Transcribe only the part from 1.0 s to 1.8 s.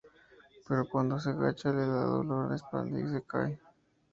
se agacha